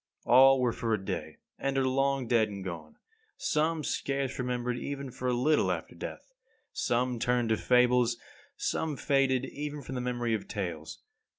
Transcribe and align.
All 0.25 0.59
were 0.59 0.73
for 0.73 0.95
a 0.95 1.05
day, 1.05 1.37
and 1.59 1.77
are 1.77 1.87
long 1.87 2.25
dead 2.25 2.49
and 2.49 2.63
gone; 2.63 2.95
some 3.37 3.83
scarce 3.83 4.39
remembered 4.39 4.79
even 4.79 5.11
for 5.11 5.27
a 5.27 5.33
little 5.33 5.71
after 5.71 5.93
death; 5.93 6.33
some 6.73 7.19
turned 7.19 7.49
to 7.49 7.57
fables; 7.57 8.17
some 8.57 8.97
faded 8.97 9.45
even 9.45 9.83
from 9.83 9.93
the 9.93 10.01
memory 10.01 10.33
of 10.33 10.47
tales. 10.47 11.03